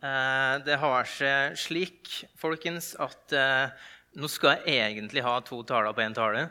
[0.00, 2.08] Eh, det har seg slik,
[2.40, 3.68] folkens, at eh,
[4.16, 6.46] nå skal jeg egentlig ha to taler på én tale.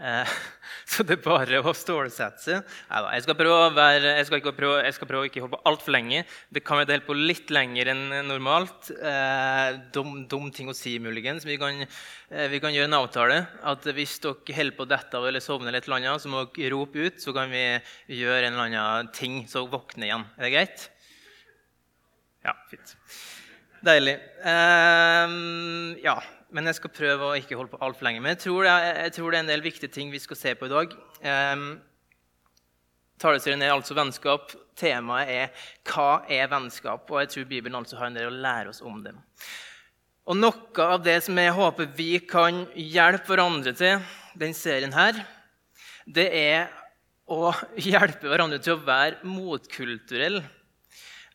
[0.00, 0.30] Eh,
[0.90, 2.70] så det er bare å stålsette seg.
[2.88, 5.52] Jeg skal prøve å være, jeg skal ikke prøve, jeg skal prøve å ikke holde
[5.52, 6.22] på altfor lenge.
[6.48, 8.88] Det kan vi dele på litt lenger enn normalt.
[9.92, 11.44] Dum, dum, ting å si, muligens.
[11.44, 11.84] Vi kan,
[12.32, 13.38] vi kan gjøre en avtale.
[13.68, 17.04] At hvis dere holder på dette eller sovner, et eller annet, så må dere rope
[17.04, 17.20] ut.
[17.20, 17.66] Så kan vi
[18.16, 20.28] gjøre en eller annen ting, så våkner igjen.
[20.40, 20.88] Er det greit?
[22.44, 22.96] Ja, fint.
[23.84, 24.14] Deilig.
[24.44, 26.18] Um, ja,
[26.54, 28.22] men jeg skal prøve å ikke holde på altfor lenge.
[28.24, 30.54] Men jeg tror, er, jeg tror, det er, en del viktige ting vi skal se
[30.56, 30.94] på i dag.
[31.24, 31.66] Um,
[33.20, 34.52] Taleserien er altså vennskap.
[34.76, 38.72] Temaet er 'Hva er vennskap?' Og jeg tror Bibelen altså har en del å lære
[38.72, 39.14] oss om det.
[40.26, 44.00] Og Noe av det som jeg håper vi kan hjelpe hverandre til
[44.36, 45.20] den serien her,
[46.06, 46.68] det er
[47.28, 47.52] å
[47.90, 50.42] hjelpe hverandre til å være motkulturell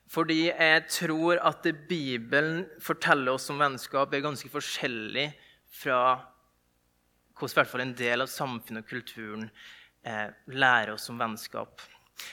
[0.10, 5.28] fordi jeg tror at Bibelen forteller oss om vennskap, er ganske forskjellig
[5.80, 6.02] fra
[7.40, 9.46] hvordan hvert fall en del av samfunnet og kulturen
[10.04, 11.86] eh, lærer oss om vennskap.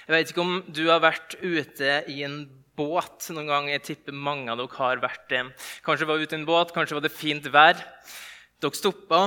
[0.07, 2.41] Jeg vet ikke om du har vært ute i en
[2.77, 3.69] båt noen gang.
[3.71, 5.43] Jeg tipper mange av dere har vært det.
[5.87, 7.79] Kanskje var ute i en båt, kanskje var det fint vær.
[8.63, 9.21] Dere stoppa,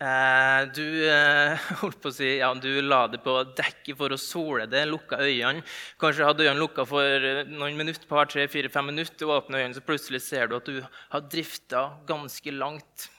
[0.00, 4.64] du, eh, holdt på å si, ja, du la det på dekket for å sole
[4.70, 5.60] det, lukka øynene.
[6.00, 9.60] Kanskje hadde øynene lukka for eh, noen minutter, par, tre, fire, fem minutter, og åpner
[9.60, 13.10] øynene, så plutselig ser du at du har drifta ganske langt.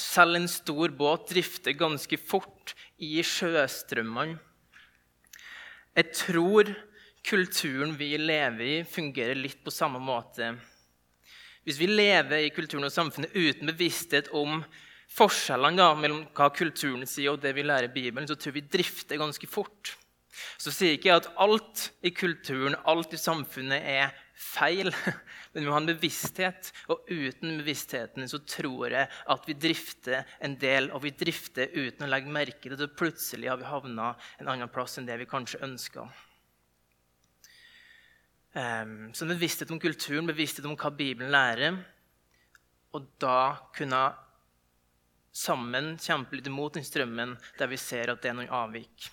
[0.00, 4.38] Selv en stor båt drifter ganske fort i sjøstrømmene.
[5.98, 6.70] Jeg tror
[7.28, 10.54] kulturen vi lever i, fungerer litt på samme måte.
[11.68, 14.62] Hvis vi lever i kulturen og samfunnet uten bevissthet om
[15.10, 18.66] forskjellene da, mellom hva kulturen sier, og det vi lærer i Bibelen, så tror vi
[18.66, 19.96] drifter ganske fort.
[20.60, 24.92] Så sier ikke jeg at alt i kulturen, alt i samfunnet, er feil.
[25.52, 30.34] Men vi må ha en bevissthet, og uten bevisstheten så tror jeg at vi drifter
[30.46, 32.92] en del, og vi drifter uten å legge merke til det.
[32.96, 36.06] Plutselig har vi havna en annen plass enn det vi kanskje ønska.
[38.50, 41.76] Um, så bevissthet om kulturen, bevissthet om hva Bibelen lærer,
[42.96, 44.08] og da kunne
[45.32, 49.08] sammen kjempe litt imot den strømmen der vi ser at det er noen avvik.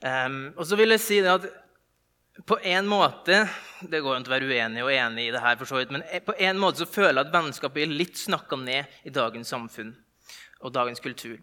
[0.00, 1.44] Um, og så vil jeg si at
[2.48, 3.42] på en måte
[3.84, 6.04] Det går an å være uenig og enig i det her, for så vidt, men
[6.24, 9.92] på en måte så føler jeg at vennskapet blir litt snakka ned i dagens samfunn
[10.60, 11.36] og dagens kultur.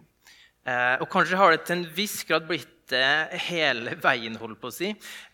[0.68, 4.72] Uh, og kanskje har det til en viss grad blitt det hele veien, holdt på
[4.72, 4.94] å si.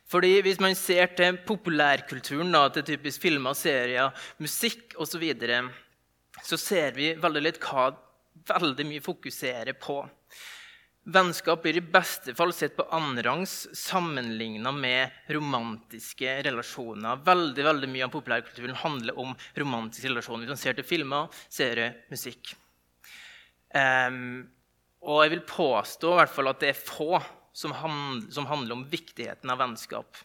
[0.09, 4.11] Fordi Hvis man ser til populærkulturen, da, til typisk filmer, serier,
[4.41, 5.63] musikk osv., så, videre,
[6.43, 7.91] så ser vi veldig litt hva
[8.49, 10.01] veldig mye fokuserer på.
[11.03, 17.19] Vennskap blir i beste fall sett på annenrangs sammenligna med romantiske relasjoner.
[17.25, 20.45] Veldig veldig Mye av populærkulturen handler om romantiske relasjoner.
[20.45, 22.53] Hvis man ser til filmer, serier, musikk.
[23.75, 24.45] Um,
[25.03, 27.19] og jeg vil påstå i hvert fall at det er få
[27.51, 30.23] som, hand, som handler om viktigheten av vennskap.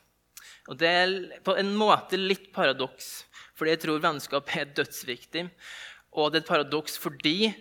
[0.69, 3.25] Og Det er på en måte litt paradoks,
[3.59, 5.49] fordi jeg tror vennskap er dødsviktig.
[6.19, 7.53] Og det er et paradoks fordi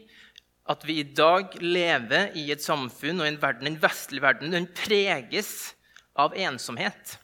[0.68, 4.68] at vi i dag lever i et samfunn og en verden, en vestlig verden den
[4.75, 5.75] preges
[6.18, 7.19] av ensomhet.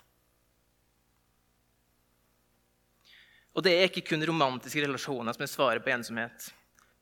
[3.53, 6.53] Og det er ikke kun romantiske relasjoner som er svaret på ensomhet.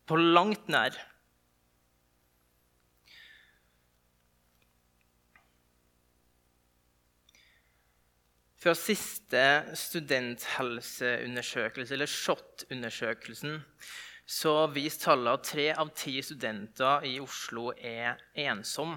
[0.08, 0.92] På langt nær.
[8.62, 9.44] Fra siste
[9.80, 13.54] studenthelseundersøkelse, eller SHoT-undersøkelsen,
[14.26, 18.96] så viser tallet at tre av ti studenter i Oslo er ensom.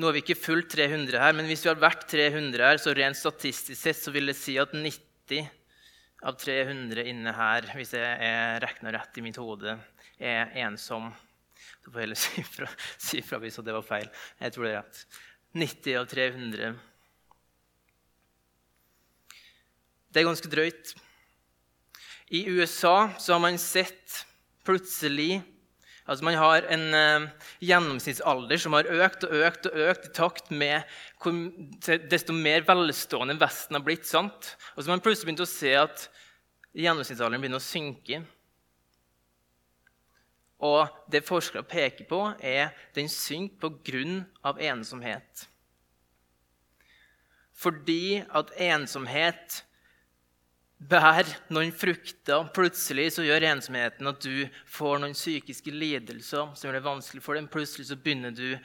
[0.00, 2.94] Nå er vi ikke fullt 300 her, men hvis vi hadde vært 300 her, så
[2.96, 5.48] rent statistisk sett så vil det si at 90
[6.28, 9.74] av 300 inne her, hvis jeg regna rett i mitt hode,
[10.20, 11.10] er ensom.
[11.84, 12.68] Du får heller si fra,
[13.00, 14.08] si fra hvis det var feil.
[14.40, 15.04] Jeg tror det er rett.
[15.60, 16.72] 90 av 300.
[20.10, 20.94] Det er ganske drøyt.
[22.30, 24.26] I USA så har man sett
[24.64, 25.42] plutselig
[26.10, 27.26] Altså Man har en uh,
[27.62, 30.88] gjennomsnittsalder som har økt og økt og økt i takt med
[31.22, 31.36] hvor,
[32.10, 34.08] desto mer velstående Vesten har blitt.
[34.08, 34.56] sant?
[34.74, 36.08] Og så har man plutselig begynt å se at
[36.74, 38.24] gjennomsnittsalderen begynner å synke.
[40.66, 44.56] Og det forskere peker på, er den synker pga.
[44.72, 45.46] ensomhet.
[47.54, 49.62] Fordi at ensomhet
[50.80, 52.46] bær noen frukter.
[52.56, 57.36] Plutselig så gjør ensomheten at du får noen psykiske lidelser som gjør det vanskelig for
[57.36, 57.50] deg.
[57.52, 58.56] Plutselig så begynner du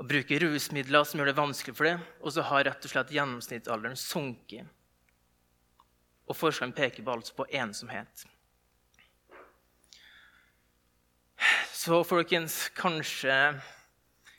[0.00, 2.06] å bruke rusmidler som gjør det vanskelig for deg.
[2.22, 4.70] Og så har rett og slett gjennomsnittsalderen sunket.
[6.30, 8.24] Og forskeren peker altså på ensomhet.
[11.76, 13.34] Så folkens, kanskje,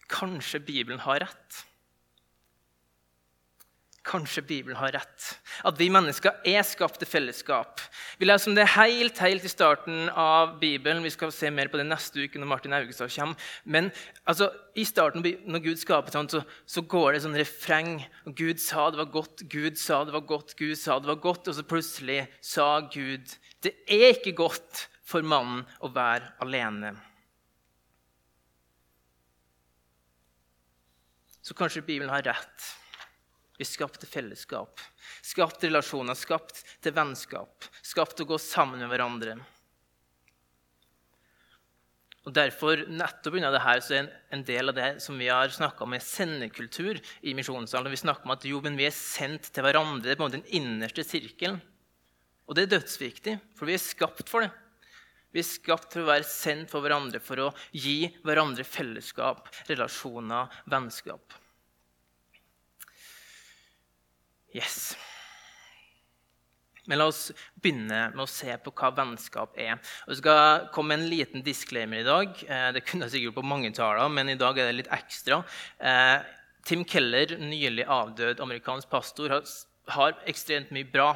[0.09, 1.57] kanskje Bibelen har rett.
[4.03, 5.27] Kanskje Bibelen har rett.
[5.63, 7.79] At vi mennesker er skapt til fellesskap.
[8.19, 11.05] Vi leser om det helt, helt i starten av Bibelen.
[11.05, 13.39] Vi skal se mer på det neste uke når Martin Augestad kommer.
[13.63, 13.87] Men
[14.27, 17.95] altså, i starten, når Gud skaper sånn, så, så, går det sånn refreng.
[18.35, 21.47] Gud sa det var godt, Gud sa det var godt, Gud sa det var godt.
[21.47, 26.97] Og så plutselig sa Gud det er ikke godt for mannen å være alene.
[31.43, 32.73] Så kanskje Bibelen har rett.
[33.63, 34.81] Vi er skapt til fellesskap,
[35.23, 39.37] skapt til relasjoner, skapt til vennskap, skapt til å gå sammen med hverandre.
[42.27, 45.85] Og Derfor, nettopp unna dette, så er en del av det som vi har snakka
[45.85, 47.91] om, er sendekultur i misjonssalen.
[47.93, 50.09] Vi snakker om at jo, men vi er sendt til hverandre.
[50.09, 51.61] Det er på en måte den innerste sirkelen.
[52.43, 54.51] Og det er dødsviktig, for vi er skapt for det.
[55.31, 60.51] Vi er skapt for å være sendt for hverandre, for å gi hverandre fellesskap, relasjoner,
[60.67, 61.39] vennskap.
[64.53, 64.93] Yes.
[66.85, 67.29] Men la oss
[67.63, 69.79] begynne med å se på hva vennskap er.
[70.07, 72.33] Og skal komme en liten disclaimer i dag.
[72.43, 75.41] Eh, det kunne jeg sikkert på mange taler, men i dag er det litt ekstra.
[75.79, 76.17] Eh,
[76.67, 79.39] Tim Keller, nylig avdød amerikansk pastor,
[79.95, 81.13] har ekstremt mye bra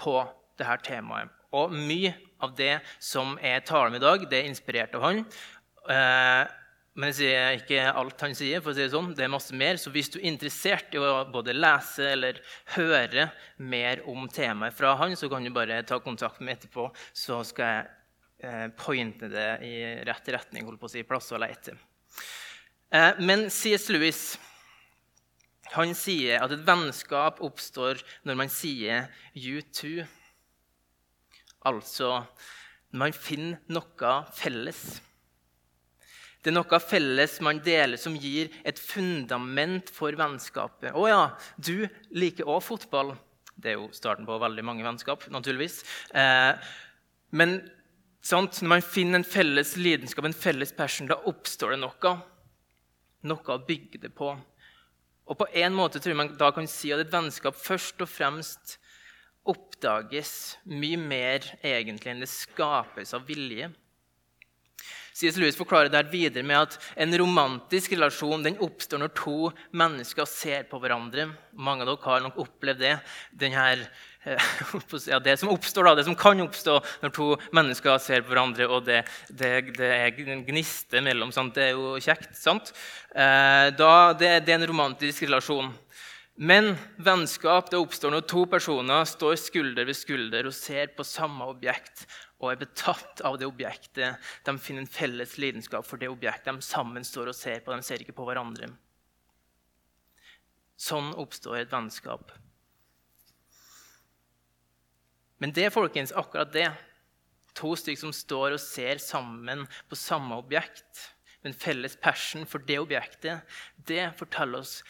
[0.00, 0.20] på
[0.60, 1.32] dette temaet.
[1.56, 2.12] Og mye
[2.44, 5.24] av det som er talen i dag, det er inspirert av han.
[6.96, 8.62] Men jeg sier ikke alt han sier.
[8.64, 9.12] for å si Det sånn.
[9.14, 12.40] Det er masse mer, så hvis du er interessert i å både lese eller
[12.76, 13.28] høre
[13.58, 17.42] mer om temaet fra han, så kan du bare ta kontakt med meg etterpå, så
[17.44, 17.86] skal jeg
[18.48, 19.76] eh, pointe det i
[20.08, 20.64] rett retning.
[20.64, 21.76] holdt på å si, plass å lete.
[22.90, 23.90] Eh, men C.S.
[23.92, 24.38] Lewis
[25.74, 30.06] han sier at et vennskap oppstår når man sier 'you too'.
[31.66, 32.24] Altså
[32.92, 35.02] når man finner noe felles.
[36.46, 40.92] Det er noe felles man deler, som gir et fundament for vennskapet.
[40.94, 41.22] Å ja,
[41.58, 43.16] du liker òg fotball.
[43.58, 45.80] Det er jo starten på veldig mange vennskap, naturligvis.
[46.14, 46.68] Eh,
[47.34, 47.56] men
[48.22, 52.12] sant, når man finner en felles lidenskap, en felles passion, da oppstår det noe.
[53.26, 54.28] Noe å bygge det på.
[55.26, 58.12] Og på en måte tror jeg man da kan si at et vennskap først og
[58.12, 58.76] fremst
[59.50, 63.72] oppdages mye mer egentlig enn det skapes av vilje.
[65.16, 65.38] C.S.
[65.40, 69.36] Lewis forklarer der videre med at en romantisk relasjon den oppstår når to
[69.72, 71.30] mennesker ser på hverandre.
[71.56, 72.92] Mange av dere har nok opplevd det.
[73.54, 73.86] Her,
[74.28, 74.50] eh,
[75.12, 76.76] ja, det som oppstår da, det som kan oppstå
[77.06, 81.32] når to mennesker ser på hverandre, og det, det, det er en gniste mellom.
[81.32, 81.56] Sant?
[81.56, 82.36] Det er jo kjekt.
[82.36, 82.74] sant?
[83.16, 85.72] Eh, da, det, det er en romantisk relasjon.
[86.36, 91.48] Men vennskap det oppstår når to personer står skulder ved skulder og ser på samme
[91.48, 92.04] objekt
[92.36, 94.20] og er betatt av det objektet.
[94.44, 97.72] De finner en felles lidenskap for det objektet de sammen står og ser på.
[97.72, 98.68] De ser ikke på hverandre.
[100.76, 102.34] Sånn oppstår et vennskap.
[105.40, 106.68] Men det folkens, akkurat det,
[107.56, 111.10] to stykker som står og ser sammen på samme objekt,
[111.40, 113.44] med en felles passion for det objektet,
[113.88, 114.80] det forteller oss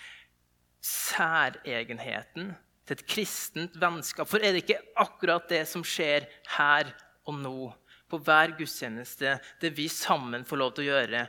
[0.86, 2.54] særegenheten
[2.86, 4.30] til et kristent vennskap.
[4.30, 6.94] For er det ikke akkurat det som skjer her
[7.26, 7.58] og nå,
[8.06, 11.24] på hver gudstjeneste, det vi sammen får lov til å gjøre?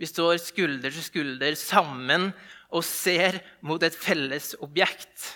[0.00, 2.30] Vi står skulder til skulder sammen
[2.72, 5.34] og ser mot et felles objekt.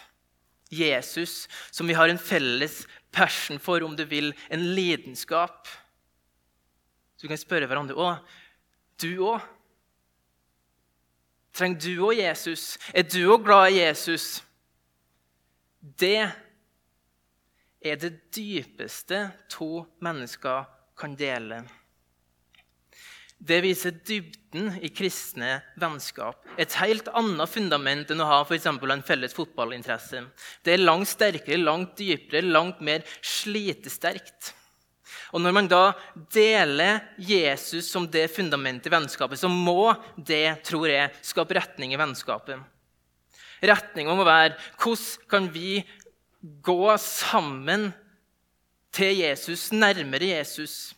[0.74, 2.80] Jesus, som vi har en felles
[3.14, 5.68] passion for, om du vil, en lidenskap.
[7.14, 8.32] Så vi kan spørre hverandre òg.
[8.98, 9.44] du òg.
[11.54, 12.78] Trenger du òg Jesus?
[12.94, 14.42] Er du òg glad i Jesus?
[15.80, 16.32] Det
[17.84, 20.64] er det dypeste to mennesker
[20.98, 21.62] kan dele.
[23.44, 26.38] Det viser dybden i kristne vennskap.
[26.56, 30.22] Et helt annet fundament enn å ha for en felles fotballinteresse.
[30.64, 34.54] Det er langt sterkere, langt dypere, langt mer slitesterkt.
[35.34, 35.92] Og Når man da
[36.32, 42.00] deler Jesus som det fundamentet i vennskapet, så må det, tror jeg, skape retning i
[42.00, 42.62] vennskapet.
[43.64, 45.82] Retninga må være hvordan kan vi
[46.44, 47.92] gå sammen
[48.94, 50.94] til Jesus, nærmere Jesus?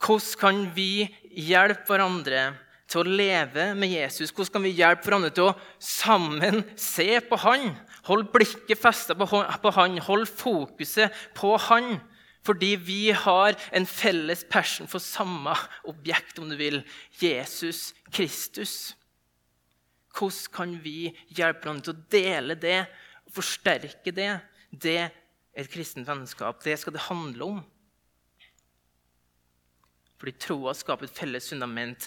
[0.00, 2.44] Hvordan kan vi hjelpe hverandre
[2.90, 4.32] til å leve med Jesus?
[4.32, 7.74] Hvordan kan vi hjelpe hverandre til å sammen se på Han?
[8.08, 9.28] Hold blikket festa på
[9.76, 11.98] Han, hold fokuset på Han.
[12.40, 15.52] Fordi vi har en felles passion for samme
[15.84, 16.80] objekt, om du vil,
[17.20, 18.94] Jesus Kristus.
[20.16, 22.80] Hvordan kan vi hjelpe hverandre til å dele det
[23.30, 24.32] og forsterke det?
[24.70, 25.10] Det
[25.54, 27.60] et kristent vennskap, det skal det handle om.
[30.20, 32.06] Fordi troa skaper et felles fundament.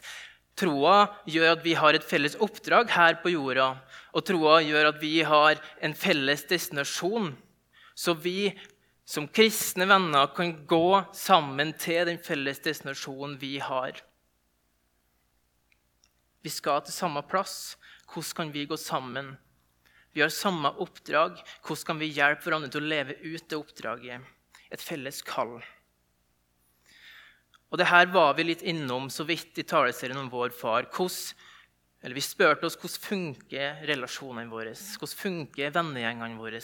[0.59, 3.71] Troa gjør at vi har et felles oppdrag her på jorda.
[4.13, 7.31] Og troa gjør at vi har en felles destinasjon.
[7.95, 8.51] Så vi
[9.03, 13.97] som kristne venner kan gå sammen til den felles destinasjonen vi har.
[16.43, 17.75] Vi skal til samme plass.
[18.13, 19.33] Hvordan kan vi gå sammen?
[20.13, 21.39] Vi har samme oppdrag.
[21.65, 24.33] Hvordan kan vi hjelpe hverandre til å leve ut det oppdraget?
[24.73, 25.57] Et felles kall.
[27.73, 30.85] Og det her var vi litt innom så vidt i taleserien om vår far.
[30.93, 31.33] Hvordan,
[32.05, 36.61] eller vi spurte oss hvordan funker relasjonene våre Hvordan funker vennegjengene våre.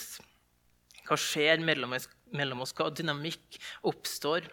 [1.09, 2.05] Hva skjer mellom oss,
[2.37, 2.75] mellom oss?
[2.77, 3.57] Hva dynamikk
[3.89, 4.45] oppstår?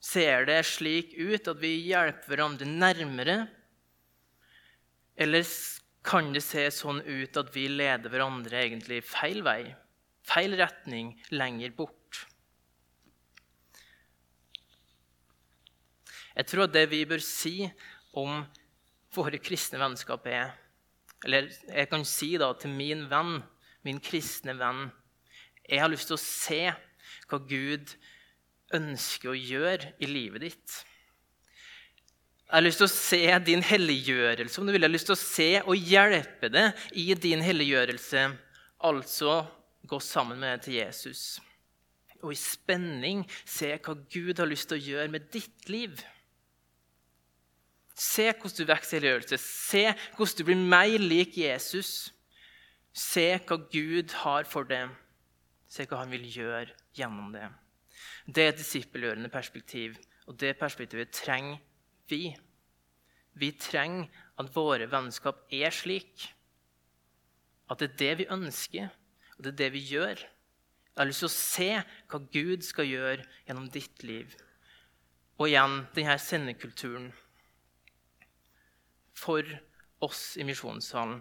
[0.00, 3.36] Ser det slik ut at vi hjelper hverandre nærmere?
[5.16, 5.46] Eller
[6.04, 9.74] kan det se sånn ut at vi leder hverandre egentlig feil vei,
[10.26, 12.24] feil retning, lenger bort?
[16.34, 17.68] Jeg tror at det vi bør si
[18.18, 18.42] om
[19.14, 20.52] våre kristne vennskap, er
[21.24, 23.38] Eller jeg kan si da til min venn,
[23.86, 24.90] min kristne venn
[25.64, 26.58] Jeg har lyst til å se
[27.30, 27.94] hva Gud
[28.74, 30.74] ønsker å gjøre i livet ditt.
[32.44, 34.82] Jeg har lyst til å se din helliggjørelse, om du vil.
[34.82, 38.24] Jeg har lyst til å se og hjelpe deg i din helliggjørelse.
[38.84, 39.38] Altså
[39.88, 41.22] gå sammen med deg til Jesus.
[42.20, 45.96] Og i spenning se hva Gud har lyst til å gjøre med ditt liv.
[47.96, 49.40] Se hvordan du vokser i helliggjørelse.
[49.40, 49.84] Se
[50.16, 52.12] hvordan du blir mer lik Jesus.
[52.92, 54.92] Se hva Gud har for deg.
[55.66, 57.48] Se hva han vil gjøre gjennom det.
[58.26, 59.96] Det er et disippelgjørende perspektiv,
[60.28, 61.58] og det perspektivet trenger
[62.10, 62.34] vi.
[63.34, 66.28] Vi trenger at våre vennskap er slik.
[67.70, 68.90] At det er det vi ønsker,
[69.36, 70.24] og det er det vi gjør.
[70.94, 71.70] Jeg har lyst til å se
[72.12, 74.34] hva Gud skal gjøre gjennom ditt liv.
[75.40, 77.08] Og igjen denne sendekulturen
[79.18, 79.48] for
[80.04, 81.18] oss i misjonssalen.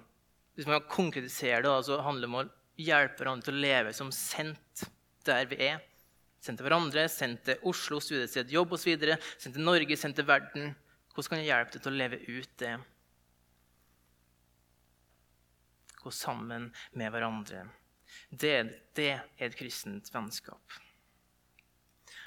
[0.54, 2.50] Hvis man konkretiserer det, så handler det om å
[2.84, 4.86] hjelpe hverandre til å leve som sendt
[5.26, 5.82] der vi er.
[6.44, 8.98] Sendt til hverandre, sendt til Oslo, studiested, jobb osv.
[9.40, 10.74] Sendt til Norge, sendt til verden.
[11.14, 12.74] Hvordan kan jeg hjelpe deg til å leve ut det?
[16.04, 16.68] Gå sammen
[17.00, 17.64] med hverandre.
[18.28, 18.56] Det,
[18.98, 20.82] det er et kristent vennskap.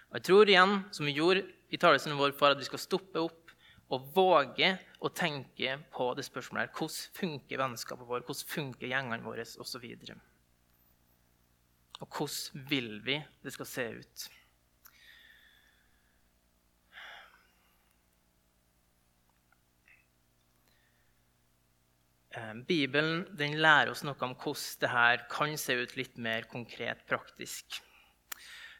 [0.08, 3.20] Og Jeg tror igjen, som vi gjorde i talelsen vår, for at vi skal stoppe
[3.20, 3.52] opp
[3.92, 4.70] og våge
[5.04, 6.72] å tenke på det spørsmålet her.
[6.72, 9.84] Hvordan funker vennskapet vårt, hvordan funker gjengene våre osv.
[12.00, 14.24] Og, hvordan vil vi det skal se ut?
[22.36, 23.24] Eh, Bibelen
[23.56, 27.80] lærer oss noe om hvordan dette kan se ut litt mer konkret, praktisk.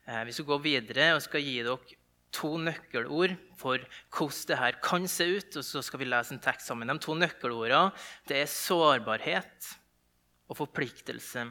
[0.06, 1.96] Vi skal gå videre og skal gi dere
[2.36, 3.82] to nøkkelord for
[4.14, 5.56] hvordan dette kan se ut.
[5.56, 6.90] og Så skal vi lese en tekst sammen.
[6.90, 7.92] De to nøkkelordene
[8.28, 9.72] det er sårbarhet
[10.46, 11.46] og forpliktelse.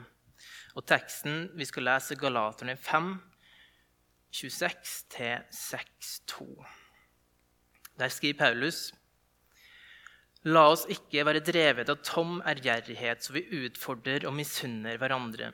[0.75, 3.21] Og Teksten vi skal lese, er Galaterne 5,
[4.35, 6.65] 26-6-2.
[7.95, 8.93] Der skriver Paulus
[10.45, 15.47] La oss ikke være drevet av tom ærgjerrighet, så vi utfordrer og misunner hverandre.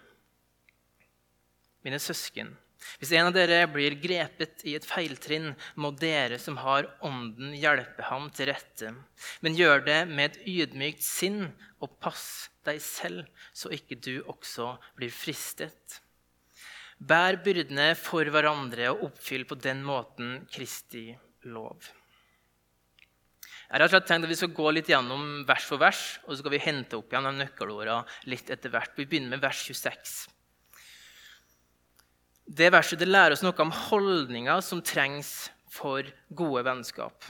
[1.86, 2.58] Mine søsken,
[3.00, 8.06] hvis en av dere blir grepet i et feiltrinn, må dere som har Ånden, hjelpe
[8.10, 8.94] ham til rette.
[9.42, 11.44] Men gjør det med et ydmykt sinn,
[11.82, 16.02] og pass deg selv, så ikke du også blir fristet.
[17.02, 21.08] Bær byrdene for hverandre og oppfyll på den måten Kristi
[21.50, 21.90] lov.
[23.72, 26.54] Jeg har tenkt at Vi skal gå litt gjennom vers for vers, og så skal
[26.54, 28.94] vi hente opp igjen de nøkkelordene litt etter hvert.
[29.00, 30.41] Vi begynner med vers 26.
[32.51, 36.03] Det verset det lærer oss noe om holdninger som trengs for
[36.36, 37.24] gode vennskap.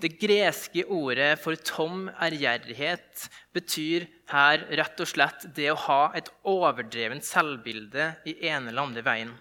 [0.00, 3.24] Det greske ordet for tom ærgjerrighet
[3.56, 9.04] betyr her rett og slett det å ha et overdrevent selvbilde i ene eller andre
[9.06, 9.32] veien.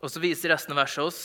[0.00, 1.20] Og så viser resten av verset oss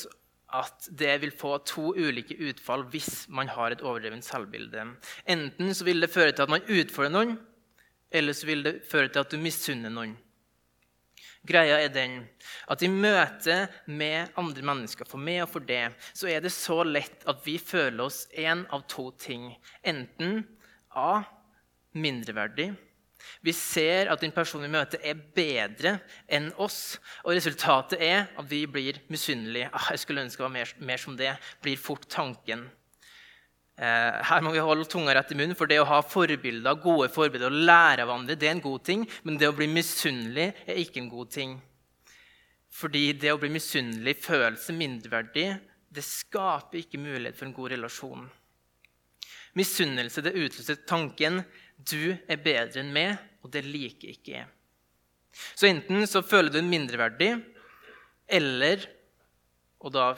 [0.56, 4.86] at det vil få to ulike utfall hvis man har et overdrevent selvbilde.
[5.26, 7.34] Enten så vil det føre til at man utfordrer noen,
[8.14, 10.14] eller så vil det føre til at du misunner noen.
[11.46, 12.18] Greia er den
[12.72, 15.84] at i møte med andre mennesker, for meg og for det,
[16.14, 19.52] så er det så lett at vi føler oss én av to ting.
[19.86, 20.44] Enten
[20.96, 21.24] A.
[21.96, 22.74] Mindreverdig
[23.46, 25.98] vi ser at den personen vi møter, er bedre
[26.32, 26.98] enn oss.
[27.24, 29.70] Og resultatet er at vi blir misunnelige.
[29.74, 31.36] Ah, jeg skulle ønske det var mer, mer, som det.
[31.62, 32.68] blir fort tanken.
[33.76, 37.10] Eh, her må vi holde tunga rett i munnen, for det å ha forbilder, gode
[37.12, 40.54] forbilder og lære av andre det er en god ting, men det å bli misunnelig
[40.64, 41.58] er ikke en god ting.
[42.76, 45.48] Fordi det å bli misunnelig, følelse mindreverdig,
[45.96, 48.26] det skaper ikke mulighet for en god relasjon.
[49.56, 51.44] Misunnelse det utløser tanken
[51.76, 54.48] 'du er bedre enn meg', og det liker ikke jeg.
[55.56, 57.32] Så enten så føler du deg mindreverdig,
[58.28, 58.88] eller
[59.86, 60.16] Og da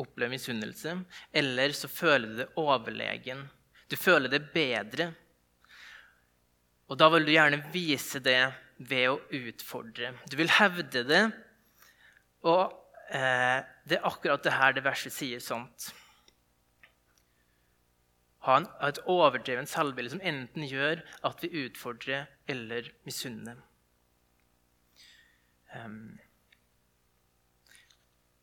[0.00, 0.96] opplever misunnelse.
[1.32, 3.44] Eller så føler du deg overlegen.
[3.90, 5.10] Du føler deg bedre.
[6.90, 8.40] Og da vil du gjerne vise det
[8.80, 10.14] ved å utfordre.
[10.30, 11.24] Du vil hevde det.
[12.48, 12.72] Og
[13.12, 15.90] eh, det er akkurat det her det verset sier sånt.
[18.46, 23.58] Ha, en, et overdreven selvbilde som enten gjør at vi utfordrer eller misunner.
[25.76, 26.18] Um,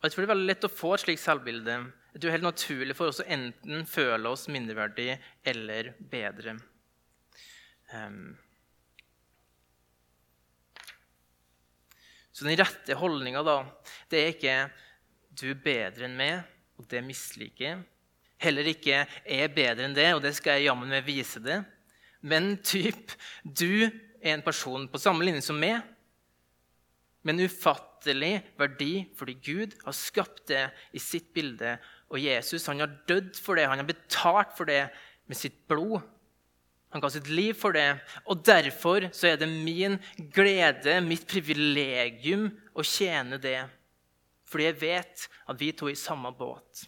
[0.04, 1.77] jeg tror Det er veldig lett å få et slikt selvbilde.
[2.13, 6.58] Det er helt naturlig for oss å enten føle oss mindreverdige eller bedre.
[7.94, 8.36] Um,
[12.32, 13.58] så den rette holdninga, da,
[14.12, 14.58] det er ikke
[15.38, 16.46] 'du er bedre enn meg',
[16.77, 17.84] og det misliker jeg.
[18.38, 21.63] Heller ikke 'jeg er bedre enn det', og det skal jeg jammen meg vise det.
[22.22, 23.13] Men typ
[23.44, 23.89] 'du
[24.22, 25.82] er en person på samme linje som meg',
[27.28, 30.64] men ufattelig verdi fordi Gud har skapt det
[30.96, 31.76] i sitt bilde.
[32.08, 34.86] Og Jesus han har dødd for det, han har betalt for det
[35.28, 36.00] med sitt blod.
[36.96, 38.00] Han ga sitt liv for det.
[38.32, 39.98] Og derfor så er det min
[40.34, 43.60] glede, mitt privilegium, å tjene det.
[44.48, 46.86] Fordi jeg vet at vi to er i samme båt.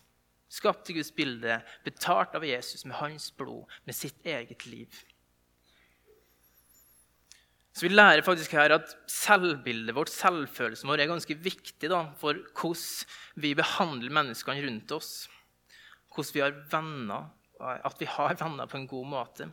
[0.50, 5.04] Skapt i Guds bilde, betalt av Jesus med hans blod, med sitt eget liv.
[7.80, 12.36] Så Vi lærer faktisk her at selvbildet vårt, selvfølelsen vår, er ganske viktig da, for
[12.60, 15.12] hvordan vi behandler menneskene rundt oss.
[16.12, 17.30] Hvordan vi har venner,
[17.88, 19.48] at vi har venner på en god måte.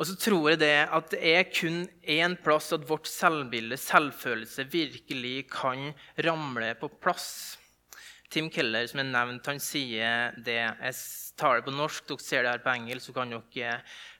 [0.00, 4.64] Og så tror jeg det at det er kun én plass at vårt selvbilde, selvfølelse,
[4.72, 5.92] virkelig kan
[6.24, 7.58] ramle på plass.
[8.34, 10.58] Tim Keller, som er nevnt, han sier det.
[10.58, 10.96] Jeg
[11.38, 13.76] tar det på norsk, dere ser det her på engelsk, så kan dere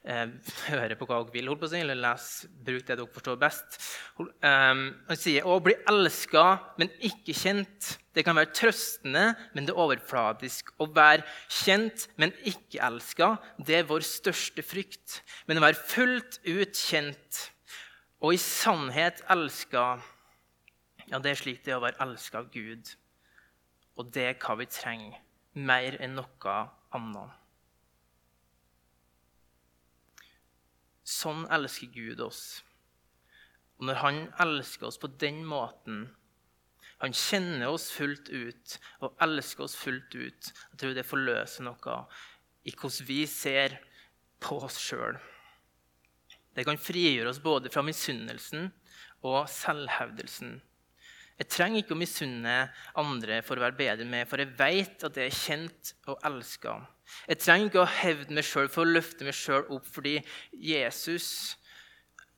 [0.07, 0.31] eh,
[0.71, 3.77] høre på hva dere vil, si, eller lese, bruk det dere forstår best.
[4.15, 6.45] Um, han sier å bli elska,
[6.79, 7.95] men ikke kjent.
[8.15, 10.71] Det kan være trøstende, men det er overfladisk.
[10.79, 15.19] Å være kjent, men ikke elska, det er vår største frykt.
[15.49, 17.49] Men å være fullt ut kjent
[18.23, 19.97] og i sannhet elska,
[21.11, 22.95] ja, det er slik det er å være elska av Gud.
[23.95, 25.19] Og det er hva vi trenger,
[25.55, 26.55] mer enn noe
[26.95, 27.41] annet.
[31.05, 32.43] Sånn elsker Gud oss.
[33.77, 36.07] Og når Han elsker oss på den måten
[37.03, 40.51] Han kjenner oss fullt ut og elsker oss fullt ut.
[40.71, 41.97] Jeg tror det forløser noe
[42.65, 43.77] i hvordan vi ser
[44.41, 45.19] på oss sjøl.
[46.55, 48.69] Det kan frigjøre oss både fra misunnelsen
[49.27, 50.55] og selvhevdelsen.
[51.35, 52.55] Jeg trenger ikke å misunne
[52.95, 56.77] andre for å være bedre med, for jeg vet at jeg er kjent og elska.
[57.27, 60.15] Jeg trenger ikke å hevde meg sjøl for å løfte meg sjøl opp, fordi
[60.55, 61.27] Jesus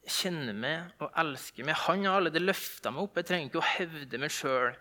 [0.08, 1.78] kjenner meg og elsker meg.
[1.86, 3.20] Han har allerede løfta meg opp.
[3.20, 4.74] Jeg trenger ikke å hevde meg sjøl.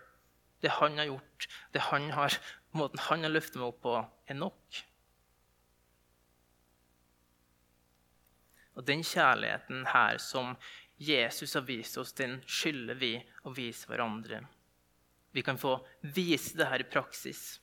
[0.63, 2.37] Det han har gjort, det han har,
[2.73, 4.79] måten han har løfta meg opp på, er nok.
[8.77, 10.55] Og den kjærligheten her som
[10.97, 13.13] Jesus har vist oss, den skylder vi
[13.45, 14.41] å vise hverandre.
[15.31, 17.59] Vi kan få vise det her i praksis.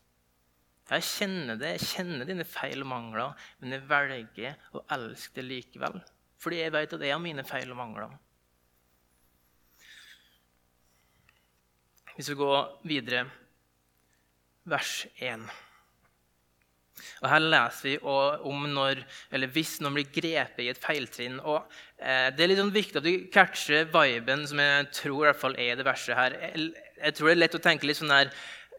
[0.84, 5.46] Jeg kjenner det, jeg kjenner dine feil og mangler, men jeg velger å elske det
[5.48, 5.98] likevel.
[6.38, 8.12] Fordi jeg vet at det er mine feil og mangler.
[12.14, 13.24] Hvis vi går videre,
[14.70, 15.48] vers 1.
[17.22, 19.00] Og Her leser vi om når,
[19.34, 21.40] eller hvis noen blir grepet i et feiltrinn.
[21.40, 21.60] og
[21.98, 25.40] eh, Det er litt sånn viktig at du catcher viben som jeg tror i hvert
[25.40, 26.36] fall er det verste her.
[26.54, 28.28] Jeg, tror det er lett å tenke litt sånn her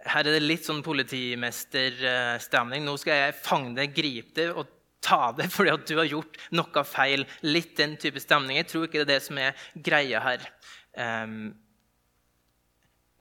[0.06, 2.86] Her er det litt sånn politimesterstemning.
[2.86, 4.66] Nå skal jeg fange det, gripe det og
[5.06, 7.26] ta det fordi at du har gjort noe feil.
[7.46, 8.60] Litt den type stemning.
[8.62, 10.40] Jeg tror ikke det er det som er greia her.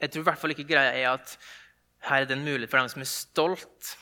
[0.05, 1.37] Jeg tror i hvert fall ikke greia er at
[2.05, 3.95] her er det en mulighet for dem som er stolt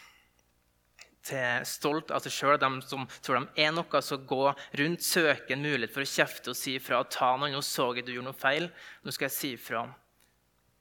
[1.26, 4.44] til stolt av seg sjøl, de som tror de er noe, så gå
[4.78, 7.02] rundt, søke en mulighet for å kjefte og si ifra.
[7.04, 8.70] Ta noe, 'Nå så jeg du gjorde noe feil.
[9.04, 9.87] Nå skal jeg si ifra.'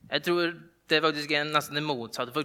[0.10, 2.34] Jeg tror det er faktisk nesten det motsatte.
[2.34, 2.44] For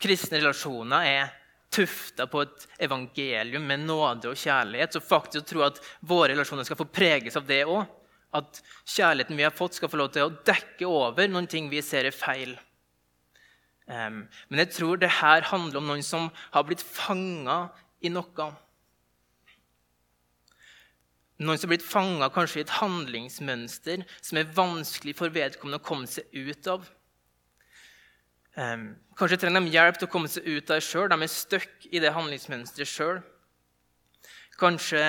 [0.00, 1.36] kristne relasjoner er
[1.70, 4.96] tufta på et evangelium med nåde og kjærlighet.
[4.96, 7.84] Så faktisk å tro at våre relasjoner skal få preges av det òg.
[8.32, 11.82] At kjærligheten vi har fått, skal få lov til å dekke over noen ting vi
[11.82, 12.56] ser er feil.
[13.90, 18.46] Um, men jeg tror det her handler om noen som har blitt fanga i noe.
[21.40, 25.88] Noen som har blitt fanga kanskje i et handlingsmønster som er vanskelig for vedkommende å
[25.88, 26.86] komme seg ut av.
[28.54, 31.10] Um, kanskje trenger de hjelp til å komme seg ut av det sjøl.
[31.10, 33.22] De er stuck i det handlingsmønsteret sjøl.
[34.60, 35.02] Kanskje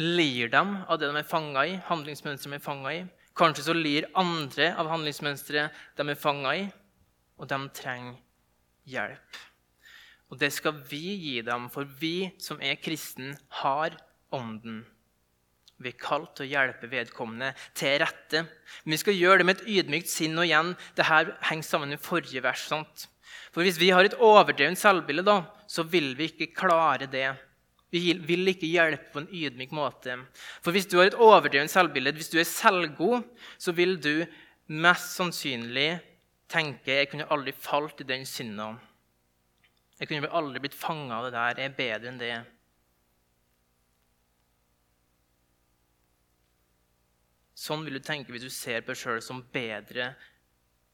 [0.00, 3.02] lir de av det de er fanga i, handlingsmønsteret de er fanga i.
[3.38, 6.70] Kanskje så lir andre av handlingsmønsteret de er fanga i,
[7.42, 8.20] og de trenger
[8.88, 9.42] hjelp.
[10.32, 13.98] Og det skal vi gi dem, for vi som er kristne, har
[14.32, 14.78] Ånden.
[15.82, 18.44] Vi er kalt til å hjelpe vedkommende til rette.
[18.84, 20.38] Men vi skal gjøre det med et ydmykt sinn.
[20.38, 22.62] Og igjen, det her henger sammen med forrige vers.
[22.70, 23.08] Sant?
[23.52, 27.26] For hvis vi har et overdrevent selvbilde, da, så vil vi ikke klare det.
[27.92, 30.16] Vi vil ikke hjelpe på en ydmyk måte.
[30.64, 33.26] For hvis du har et overdrevent selvbilde, hvis du er selvgod,
[33.60, 34.24] så vil du
[34.72, 35.90] mest sannsynlig
[36.52, 38.72] tenke jeg kunne aldri falt i den sinna.
[39.98, 41.62] Jeg kunne aldri blitt fanga av det der.
[41.62, 42.34] Jeg er bedre enn det.
[47.62, 50.10] Sånn vil du tenke hvis du ser på deg sjøl som bedre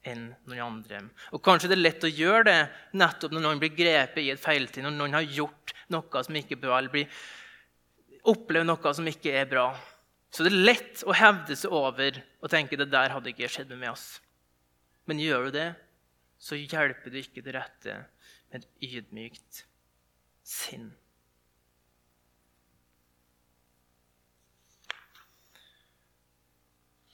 [0.07, 1.01] enn noen andre.
[1.33, 2.59] Og Kanskje det er lett å gjøre det
[3.01, 6.55] nettopp når noen blir grepet i et feiltid, når noen har gjort noe som ikke
[6.55, 7.19] er bra, eller blir,
[8.29, 9.71] opplever noe som ikke er bra.
[10.29, 13.73] Så det er lett å hevde seg over og tenke det der hadde ikke skjedd
[13.73, 14.19] med oss.
[15.09, 15.69] Men gjør du det,
[16.37, 17.95] så hjelper du ikke det rette
[18.51, 19.63] med et ydmykt
[20.45, 20.91] sinn.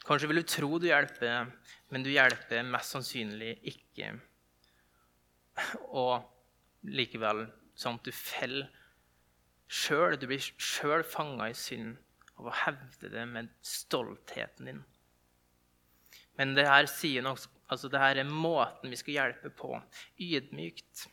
[0.06, 1.50] Kanskje vil du tro du hjelper,
[1.90, 4.12] men du hjelper mest sannsynlig ikke.
[5.98, 6.28] Og
[6.86, 7.48] likevel
[7.80, 8.70] sånn at du faller
[9.66, 10.20] sjøl.
[10.22, 11.96] Du blir sjøl fanga i synd
[12.36, 14.84] av å hevde det med stoltheten din.
[16.38, 17.40] Men det her, sier noe,
[17.72, 19.74] altså det her er måten vi skal hjelpe på.
[20.22, 21.06] Ydmykt.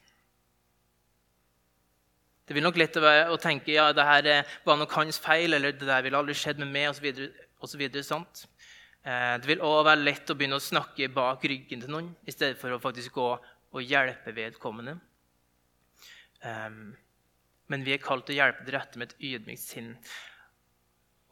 [2.46, 4.30] Det vil nok lett å, tenke ja, det her
[4.66, 7.86] var nok hans feil, eller det der ville aldri skjedd med meg, osv.
[9.02, 12.34] Eh, det vil òg være lett å begynne å snakke bak ryggen til noen i
[12.34, 13.30] stedet for å faktisk gå
[13.72, 14.98] og hjelpe vedkommende.
[16.42, 19.92] Men vi er kalt til å hjelpe til rette med et ydmykt sinn.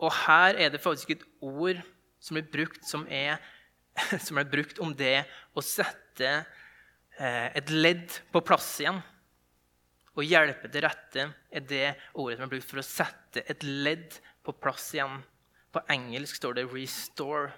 [0.01, 1.81] Og her er det faktisk et ord
[2.21, 3.41] som blir brukt, som er,
[4.27, 9.01] som er brukt om det å sette eh, et ledd på plass igjen.
[10.19, 11.87] Å hjelpe til rette er det
[12.19, 15.21] ordet som er brukt for å sette et ledd på plass igjen.
[15.71, 17.53] På engelsk står det 'restore'.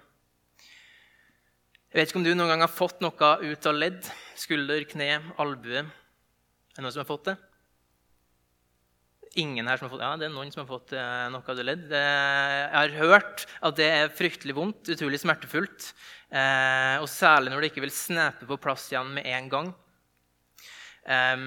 [1.93, 4.07] Jeg vet ikke om du noen gang har fått noe ut av ledd.
[4.33, 5.83] Skulder, kne, albue.
[5.83, 7.35] Er det noen som har fått det?
[9.43, 11.57] Ingen her som har fått Ja, det er noen som har fått eh, noe av
[11.57, 11.85] det ledd.
[11.93, 15.91] Jeg har hørt at det er fryktelig vondt, utrolig smertefullt.
[16.33, 19.69] Eh, og særlig når det ikke vil snepe på plass igjen med en gang.
[21.05, 21.45] Eh,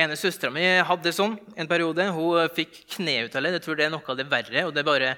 [0.00, 2.06] ene Søstera mi hadde det sånn en periode.
[2.16, 3.58] Hun fikk kneuttallet.
[3.58, 4.64] Jeg tror det er noe av det verre.
[4.64, 5.14] og Det bare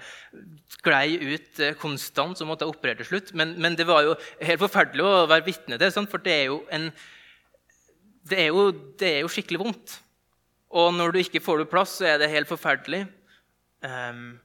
[0.82, 3.34] glei ut eh, konstant, så måtte jeg operere til slutt.
[3.38, 6.56] Men, men, det var jo helt forferdelig å være vitne til, sånn, for det er,
[6.74, 6.90] en,
[8.26, 10.00] det, er jo, det er, jo skikkelig vondt.
[10.74, 13.04] Og når du ikke får det plass, så er det helt forferdelig.
[13.84, 14.40] Um,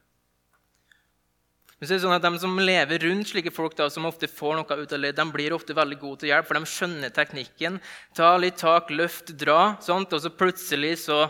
[1.78, 4.26] men så er det sånn at De som lever rundt slike folk, da, som ofte
[4.26, 7.12] får noe ut av det, de blir ofte veldig gode til hjelp, for de skjønner
[7.14, 7.78] teknikken.
[8.18, 11.20] Ta litt tak, løft, dra, sånt, og så plutselig så,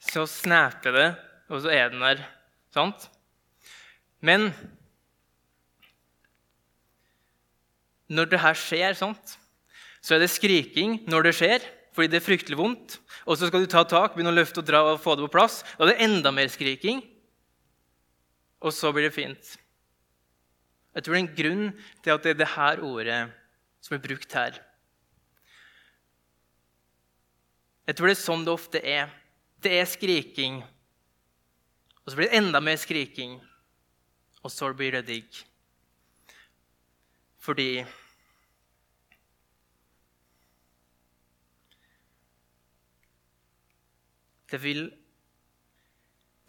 [0.00, 1.08] så sneper det,
[1.52, 2.24] og så er den der.
[2.72, 3.04] Sant?
[4.24, 4.48] Men
[8.08, 9.36] når det her skjer, sånt,
[10.00, 12.96] så er det skriking når det skjer, fordi det er fryktelig vondt.
[13.28, 15.34] Og så skal du ta tak, begynne å løfte og dra og få det på
[15.36, 15.60] plass.
[15.76, 17.04] Da er det enda mer skriking.
[18.64, 19.58] Og så blir det fint.
[20.92, 21.64] Jeg tror det er en grunn
[22.04, 23.22] til at det er det her ordet
[23.82, 24.58] som er brukt her.
[27.86, 29.10] Jeg tror det er sånn det ofte er.
[29.62, 30.60] Det er skriking,
[32.02, 33.36] og så blir det enda mer skriking,
[34.42, 35.42] og så blir det digg.
[37.42, 37.84] Fordi
[44.50, 44.90] det vil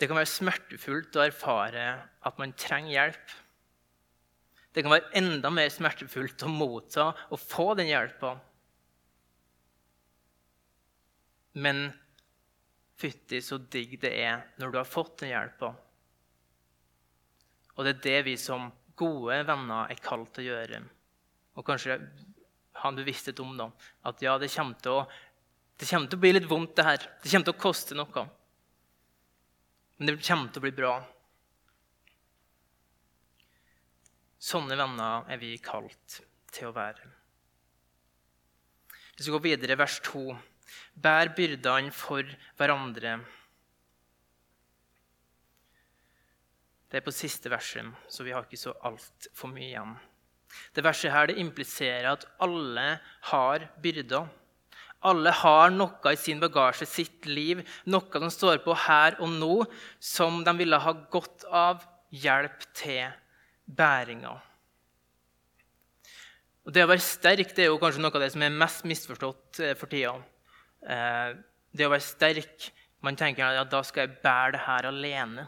[0.02, 1.84] Det kan være smertefullt å erfare
[2.28, 3.36] at man trenger hjelp.
[4.74, 8.34] Det kan være enda mer smertefullt å motta og få den hjelpa.
[11.62, 11.86] Men
[12.98, 15.74] fytti så digg det er når du har fått den hjelpa.
[17.74, 20.82] Og det er det vi som gode venner er kalt til å gjøre.
[21.58, 22.00] Og kanskje
[22.82, 23.70] ha en bevissthet om da,
[24.10, 25.04] at ja, det kommer, til å,
[25.78, 27.06] det kommer til å bli litt vondt, det her.
[27.22, 28.26] Det kommer til å koste noe.
[29.98, 30.96] Men det kommer til å bli bra.
[34.44, 36.18] Sånne venner er vi kalt
[36.52, 37.06] til å være.
[39.14, 40.24] Vi skal gå videre, vers 2.
[41.00, 42.28] Bær byrdene for
[42.60, 43.16] hverandre.
[46.92, 49.96] Det er på siste verset, så vi har ikke så altfor mye igjen.
[50.76, 53.00] Det verset her det impliserer at alle
[53.32, 54.28] har byrder.
[55.08, 59.56] Alle har noe i sin bagasje, sitt liv, noe som står på her og nå,
[60.04, 63.08] som de ville ha godt av hjelp til
[63.66, 64.34] bæringa.
[66.64, 68.86] Og Det å være sterk det er jo kanskje noe av det som er mest
[68.88, 70.16] misforstått eh, for tida.
[70.84, 71.34] Eh,
[71.74, 72.72] det å være sterk
[73.04, 75.44] Man tenker at ja, da skal jeg bære det her alene.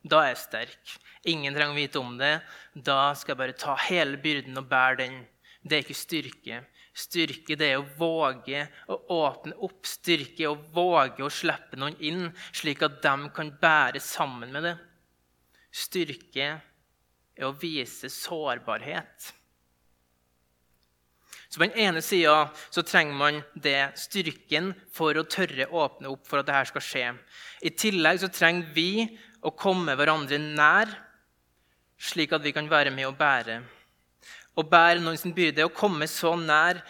[0.00, 0.92] Da er jeg sterk.
[1.28, 2.38] Ingen trenger å vite om det.
[2.72, 5.18] Da skal jeg bare ta hele byrden og bære den.
[5.60, 6.62] Det er ikke styrke.
[6.96, 9.82] Styrke det er å våge å åpne opp.
[9.84, 14.64] Styrke er å våge å slippe noen inn, slik at de kan bære sammen med
[14.64, 14.74] det.
[15.68, 16.48] Styrke
[17.36, 19.32] er å vise sårbarhet.
[21.48, 22.50] Så På den ene sida
[22.82, 27.06] trenger man det styrken for å tørre å åpne opp for at dette skal skje.
[27.62, 29.06] I tillegg så trenger vi
[29.40, 30.90] å komme hverandre nær,
[31.96, 33.60] slik at vi kan være med og bære.
[34.56, 36.82] Å bære noen byrde er å komme så nær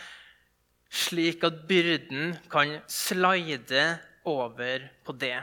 [0.90, 3.84] slik at byrden kan slide
[4.26, 5.38] over på det.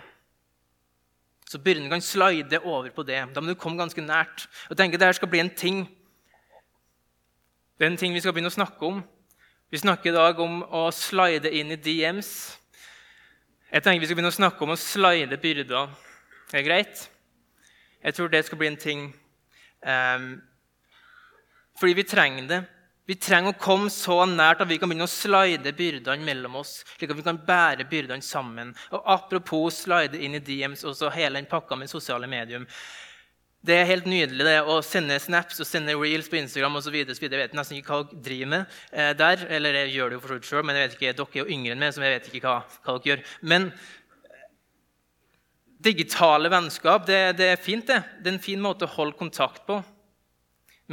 [1.49, 3.19] Så byrden kan slide over på det.
[3.35, 4.47] Da må du komme ganske nært.
[4.69, 5.83] Og tenke at dette skal bli en ting
[7.83, 8.99] det er en ting vi skal begynne å snakke om.
[9.73, 12.29] Vi snakker i dag om å slide inn i DMs.
[13.73, 15.89] Jeg tenker vi skal begynne å snakke om å slide byrder.
[16.53, 17.01] Er det greit?
[18.05, 19.01] Jeg tror det skal bli en ting
[19.81, 20.29] um,
[21.81, 22.61] fordi vi trenger det.
[23.03, 26.85] Vi trenger å komme så nært at vi kan begynne å slide byrdene mellom oss.
[26.95, 28.71] slik at vi kan bære byrdene sammen.
[28.95, 32.67] Og Apropos slide inn i DMs, også hele den pakka med sosiale medium.
[33.63, 36.95] Det er helt nydelig det, å sende snaps og sende reels på Instagram osv.
[36.95, 39.45] Jeg vet nesten ikke hva dere driver med eh, der.
[39.55, 41.57] Eller jeg gjør det jo for så selv, men jeg vet ikke, dere er jo
[41.57, 43.23] yngre enn meg, så jeg vet ikke hva, hva dere gjør.
[43.51, 44.47] Men eh,
[45.91, 47.87] digitale vennskap det, det, er fint.
[47.87, 47.99] det.
[48.19, 49.79] Det er en fin måte å holde kontakt på.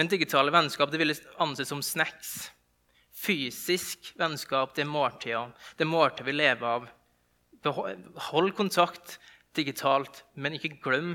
[0.01, 1.13] Men digitale vennskap det vil
[1.45, 2.47] anses som snacks.
[3.13, 5.43] Fysisk vennskap det er måltida.
[5.77, 6.87] Det er måltida vi lever av.
[8.31, 9.19] Hold kontakt
[9.53, 11.11] digitalt, men ikke glem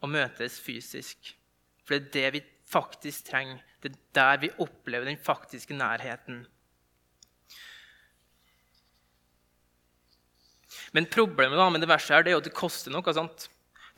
[0.00, 1.34] å møtes fysisk.
[1.84, 2.40] For det er det vi
[2.72, 3.60] faktisk trenger.
[3.84, 6.46] Det er der vi opplever den faktiske nærheten.
[10.96, 13.12] Men problemet da, med det verset her, det er jo at det koster noe.
[13.12, 13.50] sant?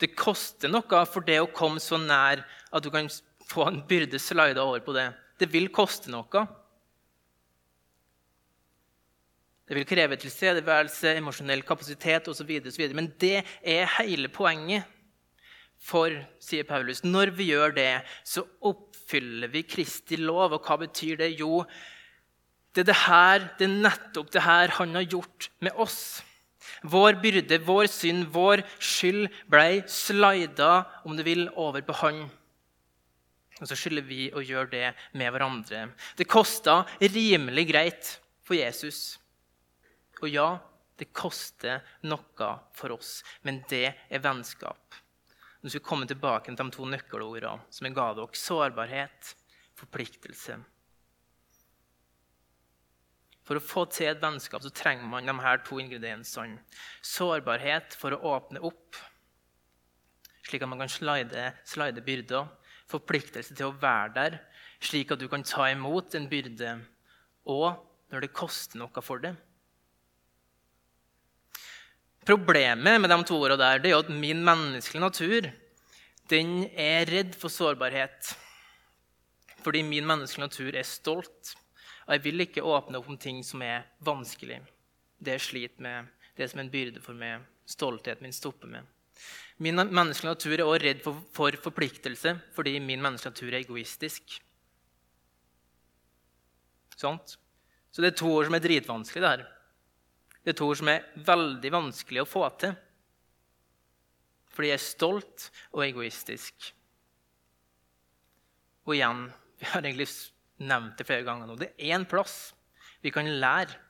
[0.03, 3.07] Det koster noe for det å komme så nær at du kan
[3.45, 5.09] få en byrde slida over på det.
[5.39, 6.45] Det vil koste noe.
[9.65, 12.51] Det vil kreve tilstedeværelse, emosjonell kapasitet osv.
[12.93, 14.85] Men det er hele poenget.
[15.85, 17.89] For, sier Paulus, når vi gjør det,
[18.25, 20.55] så oppfyller vi Kristi lov.
[20.55, 21.33] Og hva betyr det?
[21.39, 21.65] Jo,
[22.73, 26.23] det er, det, her, det er nettopp det her han har gjort med oss.
[26.85, 30.71] Vår byrde, vår synd, vår skyld ble slida,
[31.05, 32.25] om du vil, over på han.
[33.61, 35.87] Og så skylder vi å gjøre det med hverandre.
[36.19, 38.11] Det kosta rimelig greit
[38.43, 39.15] for Jesus.
[40.21, 40.49] Og ja,
[40.99, 44.99] det koster noe for oss, men det er vennskap.
[45.61, 48.37] Nå skal vi komme tilbake til de to nøkkelordene som jeg ga dere.
[48.37, 49.31] Sårbarhet,
[49.79, 50.59] forpliktelse.
[53.45, 56.59] For å få til et vennskap så trenger man de her to ingrediensene.
[57.05, 58.97] Sårbarhet for å åpne opp,
[60.45, 62.49] slik at man kan slide, slide byrder.
[62.91, 64.37] Forpliktelse til å være der,
[64.83, 66.77] slik at du kan ta imot en byrde.
[67.49, 67.73] Og
[68.13, 69.33] når det koster noe for det.
[72.25, 75.51] Problemet med de to åra der, det er at min menneskelige natur
[76.29, 78.31] den er redd for sårbarhet.
[79.61, 81.53] Fordi min menneskelige natur er stolt.
[82.05, 84.59] Og jeg vil ikke åpne opp om ting som er vanskelig.
[85.21, 87.45] Det jeg sliter med, det som er en byrde for meg.
[87.65, 88.94] Stoltheten min stopper med.
[89.63, 94.39] Min menneskelige natur er også redd for, for forpliktelse fordi min menneskelige natur er egoistisk.
[96.99, 97.37] Sånt.
[97.91, 99.21] Så det er to ord som er dritvanskelig.
[99.23, 99.45] det her.
[100.43, 102.75] Det er to ord som er veldig vanskelig å få til.
[104.55, 106.69] Fordi jeg er stolt og egoistisk.
[108.85, 109.25] Og igjen,
[109.59, 110.09] vi har egentlig
[110.59, 112.53] nevnt det flere ganger nå, det er én plass
[113.03, 113.81] vi kan lære.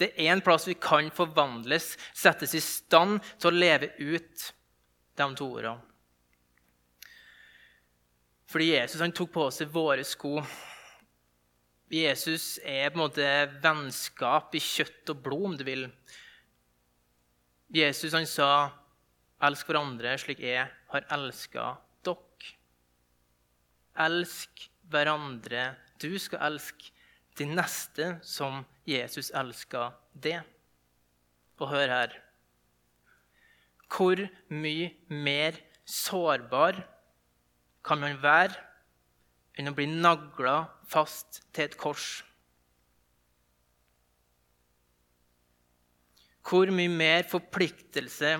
[0.00, 4.48] Det er én plass vi kan forvandles, settes i stand til å leve ut
[5.16, 5.80] de to ordene.
[8.50, 10.36] Fordi Jesus han tok på seg våre sko.
[11.90, 13.26] Jesus er på en måte
[13.62, 15.84] vennskap i kjøtt og blod, om du vil.
[17.74, 18.70] Jesus han sa,
[19.42, 22.54] 'Elsk hverandre slik jeg har elska dere'.
[24.06, 25.76] Elsk hverandre.
[25.98, 26.92] Du skal elske
[27.36, 30.42] de neste som Jesus elska det.
[31.58, 32.23] Og hør her
[33.90, 36.80] Hvor mye mer sårbar
[37.84, 38.56] kan man være
[39.58, 40.56] enn å bli nagla
[40.90, 42.22] fast til et kors?
[46.44, 48.34] Hvor mye mer forpliktelse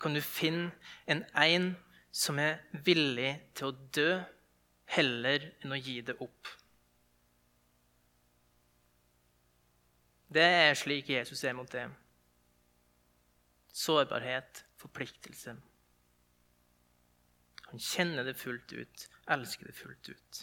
[0.00, 0.70] kan du finne
[1.10, 1.72] enn en
[2.12, 4.08] som er villig til å dø
[4.96, 6.54] heller enn å gi det opp?
[10.30, 11.88] Det er slik Jesus er mot det.
[13.74, 15.56] Sårbarhet, forpliktelse.
[17.70, 20.40] Han kjenner det fullt ut, elsker det fullt ut.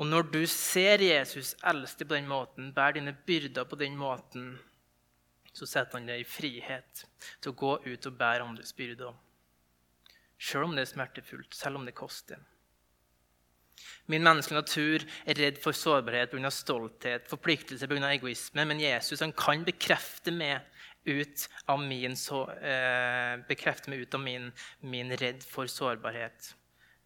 [0.00, 4.54] Og når du ser Jesus eldste på den måten, bærer dine byrder på den måten,
[5.52, 7.02] så setter han deg i frihet
[7.42, 9.12] til å gå ut og bære andres byrder.
[10.42, 12.40] Selv om det er smertefullt, selv om det koster.
[14.10, 16.50] Min menneskelige natur er redd for sårbarhet pga.
[16.50, 18.10] stolthet, forpliktelse pga.
[18.14, 18.64] egoisme.
[18.64, 20.62] Men Jesus kan bekrefte meg
[21.04, 26.54] ut av min, så, eh, bekrefte meg ut av min, min redd for sårbarhet.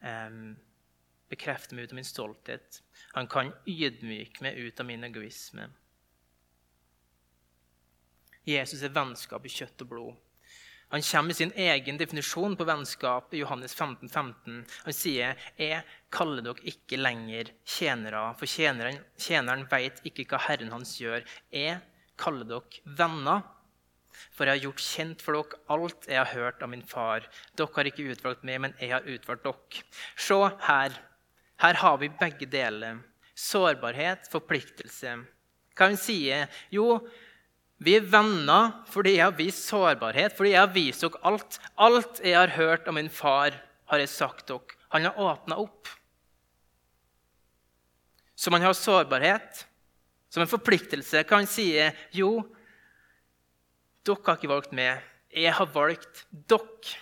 [0.02, 0.30] Eh,
[1.30, 2.82] bekrefte meg ut av min stolthet.
[3.14, 5.70] Han kan ydmyke meg ut av min egoisme.
[8.46, 10.14] Jesus er vennskap i kjøtt og blod.
[10.94, 14.64] Han kommer med sin egen definisjon på vennskap i Johannes 15, 15.
[14.84, 20.70] Han sier, 'Jeg kaller dere ikke lenger tjenere, for tjeneren, tjeneren vet ikke hva Herren
[20.70, 21.80] hans gjør.' 'Jeg
[22.16, 23.42] kaller dere venner,
[24.32, 27.74] for jeg har gjort kjent for dere alt jeg har hørt av min far.' 'Dere
[27.76, 29.84] har ikke utvalgt meg, men jeg har utvalgt dere.'
[30.16, 30.96] Se her.
[31.58, 33.00] Her har vi begge deler.
[33.36, 35.16] Sårbarhet, forpliktelse.
[35.76, 36.48] Hva han sier?
[36.72, 37.00] Jo,
[37.78, 41.60] vi er venner fordi jeg har vist sårbarhet, fordi jeg har vist dere alt.
[41.76, 44.76] Alt jeg har hørt av min far, har jeg sagt dere.
[44.94, 45.88] Han har åpna opp.
[48.36, 49.64] Så man har sårbarhet
[50.28, 51.24] som en forpliktelse.
[51.24, 51.96] Hva han sier?
[52.12, 52.44] Jo,
[54.06, 55.02] dere har ikke valgt meg.
[55.34, 56.96] Jeg har valgt dere.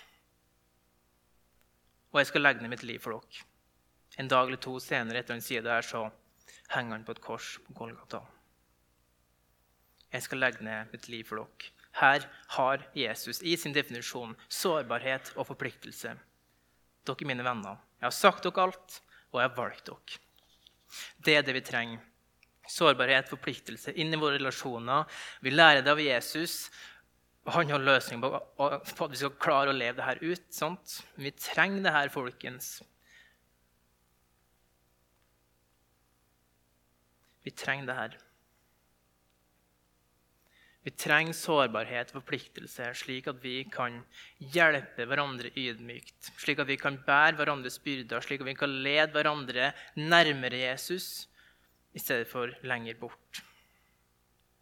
[2.13, 3.45] Og jeg skal legge ned mitt liv for dere.
[4.17, 6.05] En dag eller to senere etter han sier det her, så
[6.71, 8.21] henger han på et kors på Golgata.
[10.15, 11.71] Jeg skal legge ned mitt liv for dere.
[11.95, 12.25] Her
[12.57, 16.15] har Jesus i sin definisjon sårbarhet og forpliktelse.
[17.05, 17.79] Dere er mine venner.
[17.99, 18.99] Jeg har sagt dere alt,
[19.31, 20.19] og jeg har valgt dere.
[21.23, 22.03] Det er det vi trenger.
[22.71, 25.05] Sårbarhet, forpliktelse inn i våre relasjoner.
[25.45, 26.69] Vi lærer det av Jesus.
[27.45, 28.29] Han har løsning på,
[28.65, 30.45] at vi skal klare å leve det her ut.
[30.53, 30.99] Sant?
[31.21, 32.79] Vi trenger det her, folkens.
[37.45, 38.17] Vi trenger det her.
[40.85, 44.03] Vi trenger sårbarhet og forpliktelse, slik at vi kan
[44.53, 46.29] hjelpe hverandre ydmykt.
[46.41, 51.27] Slik at vi kan bære hverandres byrder, slik at vi kan lede hverandre nærmere Jesus
[51.93, 53.41] i stedet for lenger bort.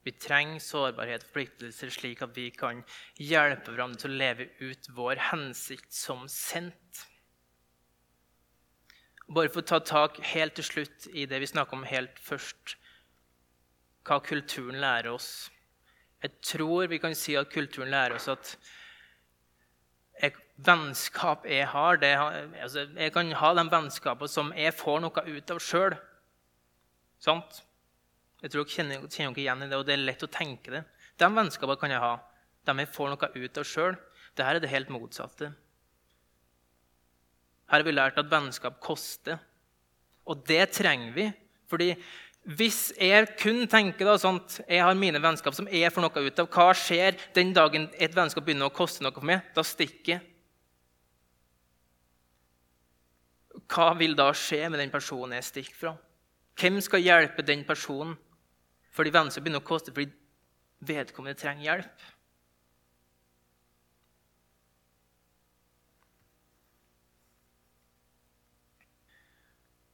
[0.04, 2.84] Vi trenger sårbarhet og forpliktelser, slik at vi kan
[3.20, 7.06] hjelpe hverandre til å leve ut vår hensikt som sendt.
[9.32, 12.76] Bare for å ta tak helt til slutt i det vi snakka om helt først,
[14.04, 15.34] hva kulturen lærer oss
[16.24, 18.54] jeg tror vi kan si at kulturen lærer oss at
[20.22, 22.14] jeg, vennskap jeg har det,
[22.62, 25.98] altså, Jeg kan ha de vennskapene som jeg får noe ut av sjøl.
[27.20, 27.60] Sant?
[28.44, 30.74] Jeg tror dere kjenner, kjenner dere igjen i det, og det er lett å tenke
[30.74, 30.82] det.
[31.20, 32.16] De vennskapene kan jeg ha.
[32.68, 33.96] De jeg får noe ut av sjøl.
[34.34, 35.54] Dette er det helt motsatte.
[37.72, 39.40] Her har vi lært at vennskap koster.
[40.28, 41.30] Og det trenger vi.
[41.72, 41.94] Fordi
[42.60, 46.44] hvis jeg kun tenker da, sånt, jeg har mine vennskap som jeg får noe ut
[46.44, 49.48] av, hva skjer den dagen et vennskap begynner å koste noe for meg?
[49.56, 50.26] Da stikker jeg.
[53.72, 55.96] Hva vil da skje med den personen jeg stikker fra?
[56.60, 58.18] Hvem skal hjelpe den personen
[58.94, 60.14] fordi vennskap begynner å koste fordi
[60.86, 62.04] vedkommende trenger hjelp?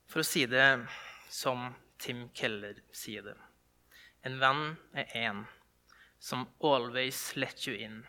[0.10, 0.68] For å si det
[1.30, 1.70] som
[2.02, 3.38] Tim Keller sier det.
[4.26, 4.64] En venn
[4.98, 5.44] er en
[6.20, 8.02] som always let you in,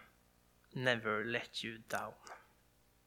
[0.75, 2.40] never let you down.